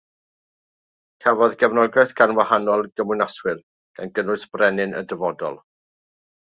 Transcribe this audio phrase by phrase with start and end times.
[1.25, 3.63] Cafodd gefnogaeth gan wahanol gymwynaswyr,
[4.01, 5.67] gan gynnwys Brenin y dyfodol.